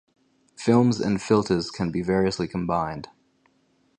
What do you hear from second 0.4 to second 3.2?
Films and filters can be variously combined.